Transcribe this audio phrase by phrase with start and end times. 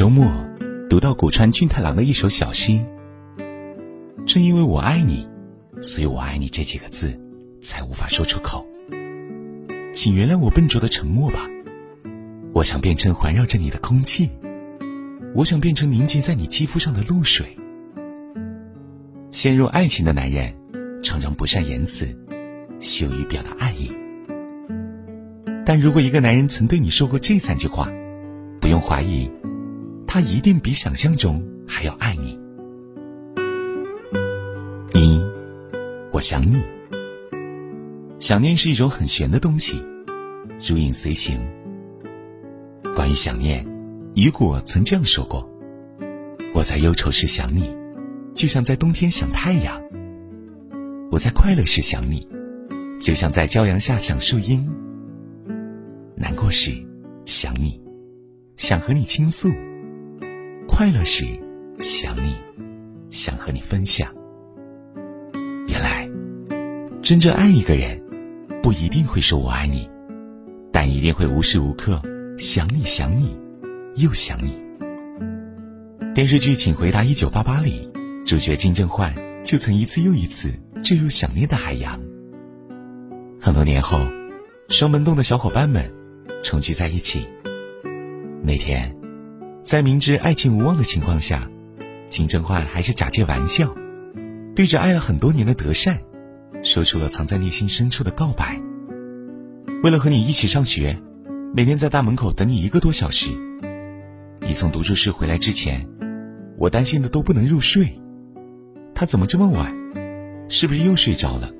[0.00, 0.32] 周末
[0.88, 2.82] 读到古川俊太郎的一首小诗。
[4.24, 5.28] 正因为我爱你，
[5.82, 7.20] 所以我爱你这几个字
[7.60, 8.66] 才无法说出口。
[9.92, 11.46] 请原谅我笨拙的沉默吧。
[12.54, 14.30] 我想变成环绕着你的空气，
[15.34, 17.54] 我想变成凝结在你肌肤上的露水。
[19.30, 20.54] 陷入爱情的男人，
[21.02, 22.08] 常常不善言辞，
[22.80, 23.92] 羞于表达爱意。
[25.66, 27.92] 但如果一个男人曾对你说过这三句话，
[28.62, 29.30] 不用怀疑，
[30.12, 32.36] 他一定比想象中还要爱你。
[34.92, 35.22] 一，
[36.10, 36.60] 我想你。
[38.18, 39.80] 想念是一种很玄的东西，
[40.60, 41.40] 如影随形。
[42.96, 43.64] 关于想念，
[44.16, 45.48] 雨果曾这样说过
[46.54, 47.72] ：“我在忧愁时想你，
[48.34, 49.80] 就像在冬天想太阳；
[51.12, 52.26] 我在快乐时想你，
[52.98, 54.58] 就像在骄阳下想树荫；
[56.16, 56.72] 难过时
[57.24, 57.80] 想你，
[58.56, 59.48] 想和你倾诉；
[60.80, 61.26] 快乐时
[61.78, 62.34] 想你，
[63.10, 64.14] 想和你分享。”
[65.68, 66.08] 原来，
[67.02, 68.02] 真正爱一个人，
[68.62, 69.90] 不一定会说我爱你，
[70.72, 72.00] 但一定会无时无刻。
[72.38, 73.36] 想你想你，
[73.96, 74.58] 又想你。
[76.14, 77.86] 电视剧《请回答一九八八》里，
[78.24, 79.14] 主角金正焕
[79.44, 80.50] 就曾一次又一次
[80.82, 82.00] 坠入想念的海洋。
[83.38, 83.98] 很多年后，
[84.70, 85.92] 双门洞的小伙伴们
[86.42, 87.28] 重聚在一起。
[88.42, 88.96] 那天，
[89.62, 91.50] 在明知爱情无望的情况下，
[92.08, 93.74] 金正焕还是假借玩笑，
[94.56, 95.98] 对着爱了很多年的德善，
[96.62, 98.60] 说出了藏在内心深处的告白。
[99.82, 101.00] 为了和你一起上学。
[101.52, 103.28] 每天在大门口等你一个多小时。
[104.40, 105.84] 你从读书室回来之前，
[106.56, 108.00] 我担心的都不能入睡。
[108.94, 109.74] 他怎么这么晚？
[110.48, 111.50] 是不是又睡着了？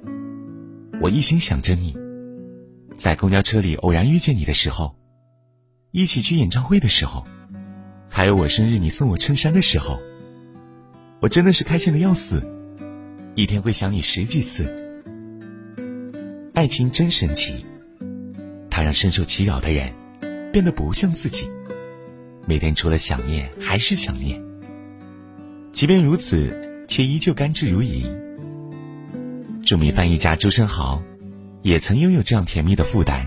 [1.00, 1.96] 我一心想着你。
[2.94, 4.94] 在公交车里偶然遇见你的时候，
[5.90, 7.26] 一起去演唱会的时候，
[8.12, 10.00] 还有我生日你送我衬衫的时候，
[11.20, 12.44] 我真的是开心的要死。
[13.36, 14.68] 一天会想你十几次。
[16.52, 17.64] 爱情真神奇。
[18.68, 19.92] 它让深受其扰的人
[20.52, 21.48] 变得不像自己，
[22.46, 24.42] 每天除了想念还是想念。
[25.70, 28.04] 即便如此，却依旧甘之如饴。
[29.62, 31.00] 著名翻译家朱生豪
[31.62, 33.24] 也曾拥有这样甜蜜的负担。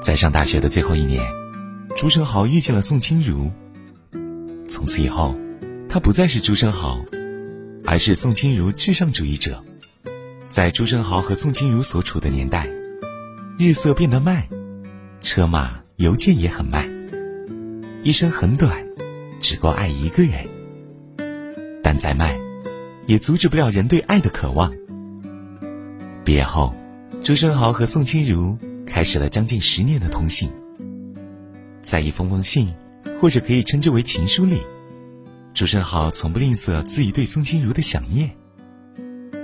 [0.00, 1.24] 在上大学的最后一年，
[1.96, 3.50] 朱生豪遇见了宋清如。
[4.68, 5.36] 从此以后，
[5.88, 7.04] 他不再是朱生豪，
[7.84, 9.62] 而是宋清如至上主义者。
[10.48, 12.68] 在朱生豪和宋清如所处的年代。
[13.58, 14.48] 日色变得慢，
[15.20, 16.88] 车马邮件也很慢。
[18.02, 18.86] 一生很短，
[19.40, 20.48] 只够爱一个人。
[21.82, 22.38] 但再慢，
[23.06, 24.72] 也阻止不了人对爱的渴望。
[26.24, 26.74] 毕业后，
[27.20, 30.50] 朱生豪和宋清如开始了将近十年的通信。
[31.82, 32.74] 在一封封信，
[33.20, 34.60] 或者可以称之为情书里，
[35.54, 38.30] 朱生豪从不吝啬自己对宋清如的想念。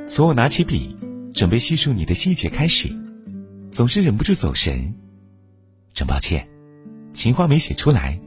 [0.06, 0.96] 从我拿起笔
[1.32, 2.88] 准备叙述你的细节开始。
[3.68, 4.94] 总是忍不住走神，
[5.92, 6.48] 真抱歉，
[7.12, 8.18] 情话没写出来。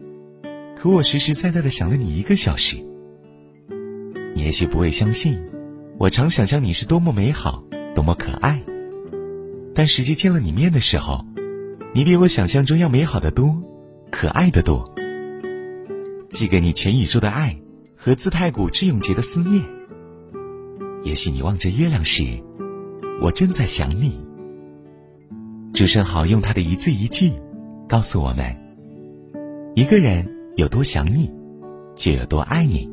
[0.75, 2.77] 可我实实在在的想了你一个小时。
[4.35, 5.41] 你也许不会相信，
[5.97, 7.63] 我常想象你是多么美好，
[7.95, 8.61] 多么可爱。
[9.73, 11.25] 但实际见了你面的时候，
[11.95, 13.63] 你比我想象中要美好的多，
[14.11, 14.93] 可爱的多。
[16.29, 17.57] 寄给你全宇宙的爱
[17.95, 19.63] 和自太古至永劫的思念。
[21.03, 22.23] 也许你望着月亮时，
[23.21, 24.19] 我正在想你。
[25.73, 27.31] 朱生豪用他的一字一句，
[27.87, 28.55] 告诉我们：
[29.75, 31.31] 一个人有多想你，
[31.95, 32.89] 就有多爱你。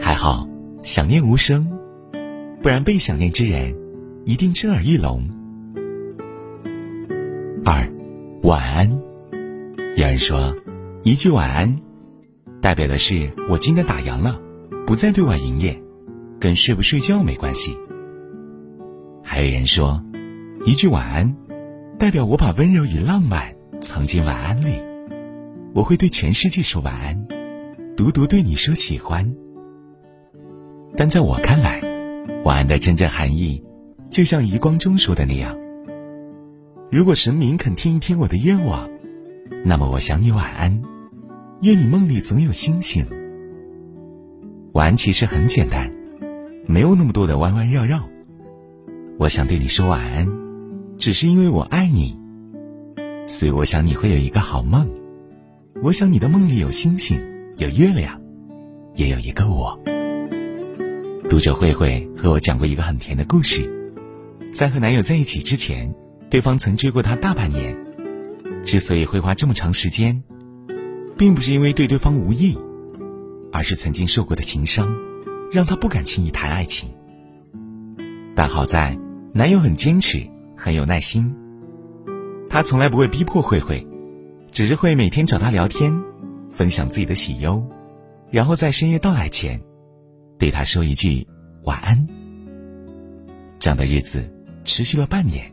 [0.00, 0.48] 还好，
[0.82, 1.68] 想念无声，
[2.62, 3.76] 不然被想念之人
[4.24, 5.22] 一定震耳欲聋。
[7.64, 7.88] 二，
[8.42, 8.90] 晚安。
[9.96, 10.54] 有人说，
[11.04, 11.80] 一句晚安，
[12.60, 14.38] 代表的是我今天打烊了，
[14.86, 15.82] 不再对外营业，
[16.38, 17.74] 跟睡不睡觉没关系。
[19.24, 20.02] 还有人说。
[20.66, 21.36] 一句晚安，
[21.98, 24.82] 代表我把温柔与浪漫藏进晚安里。
[25.72, 27.26] 我会对全世界说晚安，
[27.96, 29.34] 独独对你说喜欢。
[30.96, 31.80] 但在我看来，
[32.42, 33.62] 晚安的真正含义，
[34.10, 35.56] 就像余光中说的那样：
[36.90, 38.90] 如果神明肯听一听我的愿望，
[39.68, 40.80] 那么我想你晚安，
[41.60, 43.04] 愿你梦里总有星星。
[44.74, 45.92] 晚安其实很简单，
[46.68, 48.08] 没有那么多的弯弯绕绕。
[49.18, 50.28] 我想对你说晚安。
[50.98, 52.16] 只是因为我爱你，
[53.26, 54.88] 所以我想你会有一个好梦。
[55.82, 57.20] 我想你的梦里有星星，
[57.56, 58.20] 有月亮，
[58.94, 59.76] 也有一个我。
[61.28, 63.68] 读者慧慧和我讲过一个很甜的故事，
[64.52, 65.92] 在和男友在一起之前，
[66.30, 67.76] 对方曾追过她大半年。
[68.66, 70.24] 之所以会花这么长时间，
[71.16, 72.58] 并不是因为对对方无意，
[73.52, 74.92] 而是曾经受过的情伤，
[75.52, 76.90] 让他不敢轻易谈爱情。
[78.34, 78.98] 但好在，
[79.32, 81.32] 男友很坚持，很有耐心。
[82.50, 83.86] 他从来不会逼迫慧慧，
[84.50, 85.96] 只是会每天找她聊天，
[86.50, 87.64] 分享自己的喜忧，
[88.32, 89.62] 然后在深夜到来前，
[90.38, 91.24] 对她说一句
[91.62, 92.04] 晚安。
[93.60, 94.28] 这样的日子
[94.64, 95.52] 持续了半年。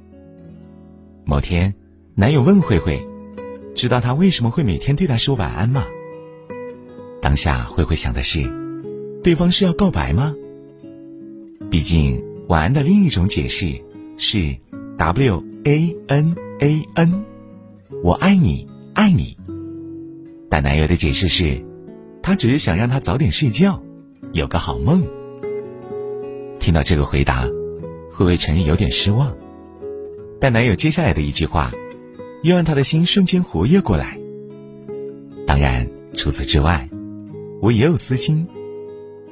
[1.25, 1.73] 某天，
[2.15, 3.07] 男友问慧慧。
[3.73, 5.87] 知道他为什么会每天对他说晚安吗？
[7.19, 8.43] 当下慧慧想的是，
[9.23, 10.35] 对方是要告白吗？
[11.71, 13.81] 毕竟晚安的另一种解释
[14.15, 14.55] 是
[14.97, 17.25] W A N A N，
[18.03, 19.35] 我爱你，爱你。
[20.49, 21.65] 但男友的解释是，
[22.21, 23.81] 他只是想让他早点睡觉，
[24.33, 25.03] 有个好梦。
[26.59, 27.49] 听到这个回答，
[28.11, 29.35] 慧慧承认有点失望，
[30.39, 31.71] 但男友接下来的一句话。
[32.43, 34.19] 又让他的心瞬间活跃过来。
[35.47, 36.89] 当然，除此之外，
[37.61, 38.45] 我也有私心，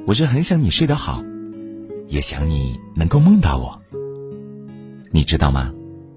[0.05, 1.23] 我是很想你睡得好，
[2.07, 3.81] 也想你能够梦到我。
[5.11, 5.73] 你知道吗？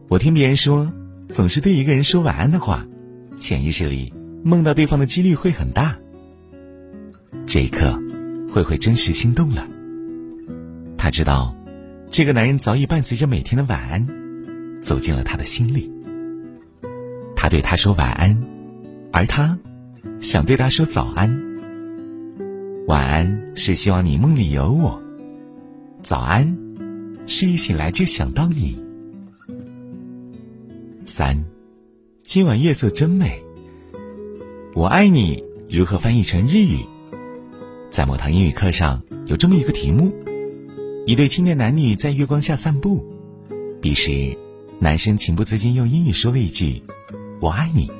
[0.08, 0.92] 我听别人说，
[1.28, 2.86] 总是对一个人说晚安的话，
[3.36, 4.12] 潜意识里
[4.44, 5.98] 梦到对方的几率会很大。
[7.44, 7.98] 这一刻，
[8.48, 9.66] 慧慧真实心动了。
[10.96, 11.56] 她知道，
[12.08, 14.06] 这个男人早已伴随着每天的晚安，
[14.80, 15.92] 走进了她的心里。
[17.44, 18.42] 他对他说晚安，
[19.12, 19.58] 而他
[20.18, 21.28] 想对他说早安。
[22.86, 24.98] 晚安是希望你梦里有我，
[26.02, 26.56] 早安
[27.26, 28.82] 是一醒来就想到你。
[31.04, 31.44] 三，
[32.22, 33.42] 今晚夜色真美。
[34.72, 36.78] 我爱你如何翻译成日语？
[37.90, 40.10] 在某堂英语课上有这么一个题目：
[41.04, 43.04] 一对青年男女在月光下散步，
[43.82, 44.34] 彼时
[44.78, 46.82] 男生情不自禁用英语说了一句。
[47.44, 47.90] 我爱你。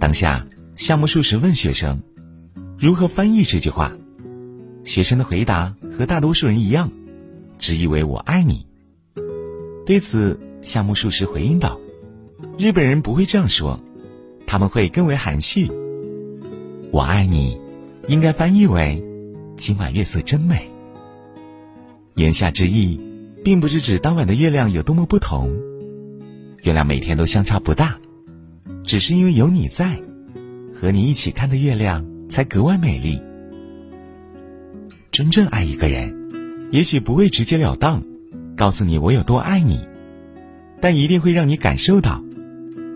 [0.00, 2.00] 当下，夏目漱石问学生
[2.80, 3.92] ：“如何翻译这句话？”
[4.82, 6.90] 学生的回答和大多数人一样，
[7.58, 8.66] 直译为“我爱你”。
[9.84, 11.78] 对此，夏目漱石回应道
[12.56, 13.78] ：“日本人不会这样说，
[14.46, 15.70] 他们会更为含蓄。
[16.90, 17.60] 我爱你，
[18.06, 19.04] 应该翻译为
[19.54, 20.70] ‘今晚月色真美’。”
[22.16, 22.98] 言下之意，
[23.44, 25.67] 并不是指当晚的月亮有多么不同。
[26.62, 27.98] 月亮每天都相差不大，
[28.82, 30.00] 只是因为有你在，
[30.74, 33.22] 和你一起看的月亮才格外美丽。
[35.12, 38.02] 真正爱一个人，也许不会直截了当
[38.56, 39.86] 告诉你我有多爱你，
[40.80, 42.22] 但一定会让你感受到，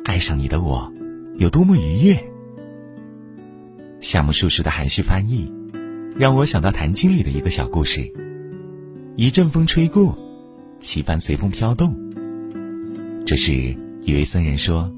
[0.05, 0.93] 爱上你的我
[1.37, 2.23] 有多么愉悦。
[4.01, 5.53] 夏目漱石的含蓄翻译，
[6.17, 8.13] 让我想到《坛经》里的一个小故事：
[9.15, 10.19] 一阵风吹过，
[10.81, 11.97] 旗帆随风飘动。
[13.25, 14.93] 这时，一位僧人说：“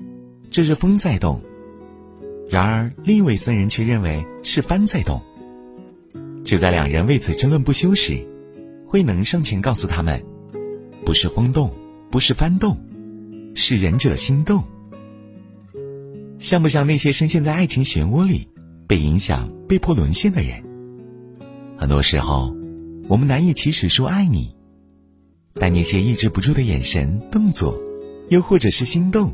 [0.51, 1.41] 这是风在动。”
[2.49, 5.21] 然而，另一位僧人却认为是帆在动。
[6.45, 8.27] 就在两人为此争论不休时，
[8.87, 10.25] 慧能上前告诉他们
[11.05, 11.71] ：“不是风动，
[12.11, 12.77] 不是帆动，
[13.55, 14.65] 是仁者心动。”
[16.39, 18.49] 像不像那些深陷在爱情漩涡里、
[18.87, 20.63] 被影响、被迫沦陷的人？
[21.77, 22.55] 很多时候，
[23.09, 24.55] 我们难以启齿说爱你，
[25.55, 27.81] 但那些抑制不住的眼神、动作。
[28.29, 29.33] 又或者是心动，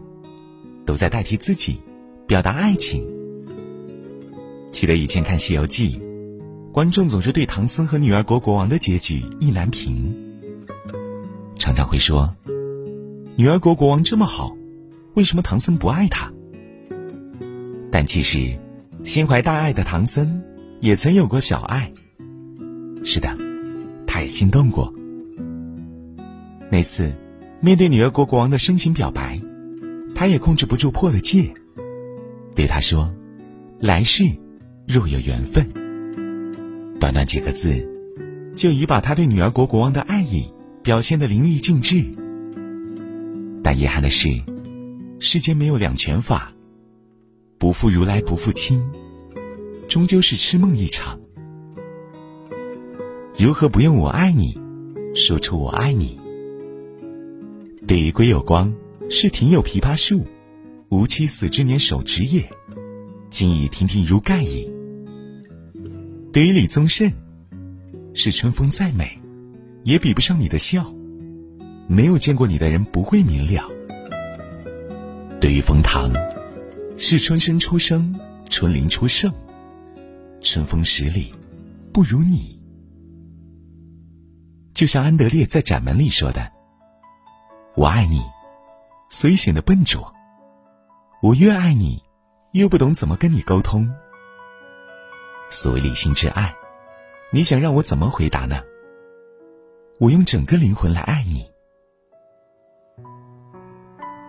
[0.84, 1.80] 都在代替自己
[2.26, 3.06] 表达爱情。
[4.70, 5.98] 记得以前看《西游记》，
[6.72, 10.12] 观众总是对唐僧和女儿国国王的结局意难平，
[11.56, 12.34] 常常会说
[13.36, 14.56] ：“女儿国国王这么好，
[15.14, 16.32] 为什么唐僧不爱他？”
[17.92, 18.58] 但其实，
[19.02, 20.42] 心怀大爱的唐僧
[20.80, 21.92] 也曾有过小爱。
[23.02, 23.36] 是的，
[24.06, 24.92] 他也心动过。
[26.70, 27.14] 那次。
[27.62, 29.38] 面对女儿国国王的深情表白，
[30.14, 31.52] 他也控制不住破了戒，
[32.56, 33.14] 对他说
[33.78, 34.24] ：“来世
[34.86, 35.70] 若有缘分。”
[36.98, 37.86] 短短几个字，
[38.54, 40.50] 就已把他对女儿国国王的爱意
[40.82, 42.02] 表现得淋漓尽致。
[43.62, 44.28] 但遗憾的是，
[45.18, 46.54] 世间没有两全法，
[47.58, 48.82] 不负如来不负卿，
[49.86, 51.20] 终究是痴梦一场。
[53.36, 54.58] 如何不用“我爱你”
[55.14, 56.18] 说出“我爱你”？
[57.90, 58.72] 对于归有光，
[59.08, 60.24] 是庭有枇杷树，
[60.90, 62.48] 吾妻死之年手植也，
[63.30, 64.70] 今已亭亭如盖矣。
[66.32, 67.10] 对于李宗盛，
[68.14, 69.18] 是春风再美，
[69.82, 70.94] 也比不上你的笑，
[71.88, 73.68] 没有见过你的人不会明了。
[75.40, 76.12] 对于冯唐，
[76.96, 78.14] 是春生初生，
[78.48, 79.34] 春林初盛，
[80.40, 81.34] 春风十里，
[81.92, 82.56] 不如你。
[84.74, 86.59] 就像安德烈在《展门》里说的。
[87.80, 88.30] 我爱你，
[89.08, 90.14] 所以显得笨拙。
[91.22, 92.04] 我越爱你，
[92.52, 93.90] 越不懂怎么跟你沟通。
[95.48, 96.54] 所谓理性之爱，
[97.32, 98.60] 你想让我怎么回答呢？
[99.98, 101.50] 我用整个灵魂来爱你，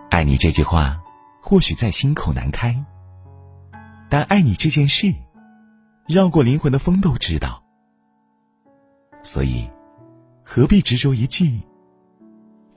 [0.10, 1.02] 爱你这句话
[1.42, 2.74] 或许在心口难开，
[4.10, 5.14] 但爱你这件事，
[6.08, 7.62] 绕过灵魂的风都知道。
[9.22, 9.70] 所以，
[10.42, 11.60] 何必执着一句“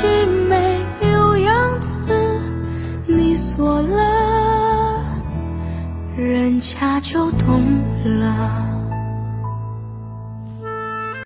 [0.00, 2.00] 匙精美有样子，
[3.06, 5.04] 你锁了，
[6.16, 7.62] 人家就懂
[8.18, 8.69] 了。